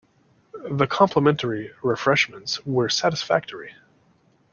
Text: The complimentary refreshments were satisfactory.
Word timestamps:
The 0.67 0.87
complimentary 0.87 1.73
refreshments 1.83 2.65
were 2.65 2.89
satisfactory. 2.89 3.75